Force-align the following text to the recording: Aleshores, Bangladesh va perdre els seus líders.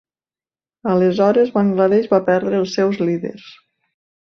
Aleshores, 0.93 1.51
Bangladesh 1.59 2.09
va 2.15 2.21
perdre 2.31 2.59
els 2.63 2.75
seus 2.81 3.01
líders. 3.07 3.49